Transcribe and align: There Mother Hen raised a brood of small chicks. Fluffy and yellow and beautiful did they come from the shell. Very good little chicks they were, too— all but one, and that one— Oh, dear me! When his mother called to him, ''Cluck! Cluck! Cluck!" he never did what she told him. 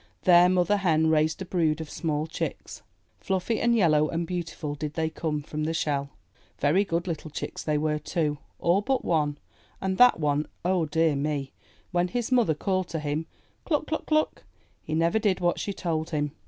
There 0.23 0.49
Mother 0.49 0.77
Hen 0.77 1.11
raised 1.11 1.43
a 1.43 1.45
brood 1.45 1.79
of 1.79 1.87
small 1.87 2.25
chicks. 2.25 2.81
Fluffy 3.19 3.59
and 3.61 3.75
yellow 3.75 4.09
and 4.09 4.25
beautiful 4.25 4.73
did 4.73 4.95
they 4.95 5.11
come 5.11 5.43
from 5.43 5.63
the 5.63 5.75
shell. 5.75 6.09
Very 6.57 6.83
good 6.83 7.05
little 7.05 7.29
chicks 7.29 7.63
they 7.63 7.77
were, 7.77 7.99
too— 7.99 8.39
all 8.59 8.81
but 8.81 9.05
one, 9.05 9.37
and 9.79 9.99
that 9.99 10.19
one— 10.19 10.47
Oh, 10.65 10.87
dear 10.87 11.15
me! 11.15 11.51
When 11.91 12.07
his 12.07 12.31
mother 12.31 12.55
called 12.55 12.87
to 12.87 12.99
him, 12.99 13.27
''Cluck! 13.63 13.85
Cluck! 13.85 14.07
Cluck!" 14.07 14.43
he 14.81 14.95
never 14.95 15.19
did 15.19 15.39
what 15.39 15.59
she 15.59 15.71
told 15.71 16.09
him. 16.09 16.31